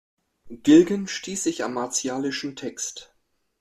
[0.49, 3.13] Gilgen stiess sich am martialischen Text.